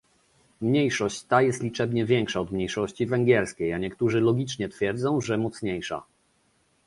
[0.61, 6.03] Mniejszość ta jest liczebnie większa od mniejszości węgierskiej, a niektórzy logicznie twierdzą, że mocniejsza